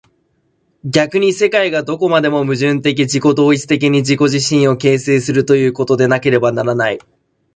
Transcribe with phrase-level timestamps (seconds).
[0.83, 6.97] 逆に世界がどこまでも矛盾的自己同一的に自己自身を形成するということでなければならない。